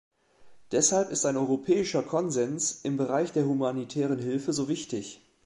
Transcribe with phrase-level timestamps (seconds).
[0.71, 5.21] Deshalb ist ein europäischer Konsens im Bereich der humanitären Hilfe so wichtig.